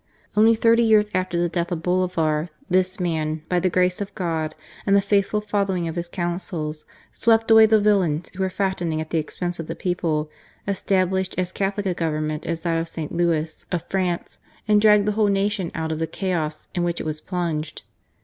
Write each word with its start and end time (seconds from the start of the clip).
Only 0.35 0.55
thirty 0.55 0.81
years 0.81 1.11
after 1.13 1.39
the 1.39 1.47
death 1.47 1.71
of 1.71 1.83
Bolivar, 1.83 2.49
this 2.67 2.99
man, 2.99 3.43
by 3.49 3.59
the 3.59 3.69
grace 3.69 4.01
of 4.01 4.15
God 4.15 4.55
and 4.83 4.97
a 4.97 4.99
faithful 4.99 5.41
following 5.41 5.87
of 5.87 5.93
His 5.95 6.09
counsels, 6.09 6.85
swept 7.11 7.51
away 7.51 7.67
the 7.67 7.79
villains 7.79 8.31
who 8.33 8.39
were 8.41 8.49
fattening 8.49 8.99
at 8.99 9.11
the 9.11 9.19
expense 9.19 9.59
of 9.59 9.67
the 9.67 9.75
people, 9.75 10.27
established 10.67 11.35
as 11.37 11.51
Catholic 11.51 11.85
a 11.85 11.93
Government 11.93 12.47
as 12.47 12.61
that 12.61 12.79
of 12.79 12.89
St. 12.89 13.11
Louis 13.11 13.63
of 13.71 13.83
France 13.89 14.39
and 14.67 14.81
dragged 14.81 15.05
the 15.07 15.11
w^hole 15.13 15.29
nation 15.31 15.69
out 15.75 15.91
of 15.91 15.99
the 15.99 16.07
chaos 16.07 16.67
in 16.73 16.81
which 16.81 16.99
it 16.99 17.05
was 17.05 17.21
plunged. 17.21 17.83